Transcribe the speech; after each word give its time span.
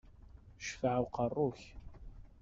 Ccfaɛ 0.61 0.97
uqerru-k! 1.03 1.59